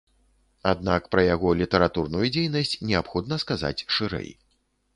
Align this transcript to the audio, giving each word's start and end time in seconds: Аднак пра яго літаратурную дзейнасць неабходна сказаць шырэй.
Аднак 0.71 1.09
пра 1.15 1.25
яго 1.35 1.51
літаратурную 1.59 2.25
дзейнасць 2.37 2.73
неабходна 2.89 3.41
сказаць 3.45 3.75
шырэй. 3.97 4.29